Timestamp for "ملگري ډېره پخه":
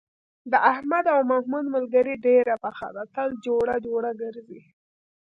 1.75-2.87